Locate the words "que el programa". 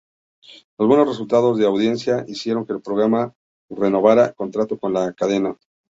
2.65-3.35